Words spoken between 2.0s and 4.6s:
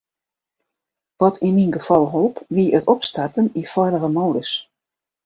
holp, wie it opstarten yn feilige modus.